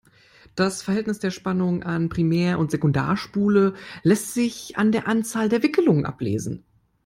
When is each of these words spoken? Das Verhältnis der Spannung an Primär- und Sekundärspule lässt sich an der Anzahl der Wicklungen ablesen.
Das 0.55 0.81
Verhältnis 0.81 1.19
der 1.19 1.29
Spannung 1.29 1.83
an 1.83 2.09
Primär- 2.09 2.57
und 2.57 2.71
Sekundärspule 2.71 3.75
lässt 4.01 4.33
sich 4.33 4.75
an 4.75 4.91
der 4.91 5.07
Anzahl 5.07 5.47
der 5.47 5.61
Wicklungen 5.61 6.07
ablesen. 6.07 6.63